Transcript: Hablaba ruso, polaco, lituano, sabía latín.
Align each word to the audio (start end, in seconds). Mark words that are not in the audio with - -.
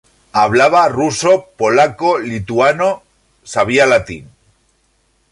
Hablaba 0.31 0.87
ruso, 0.89 1.49
polaco, 1.57 2.17
lituano, 2.17 3.03
sabía 3.43 3.85
latín. 3.85 4.31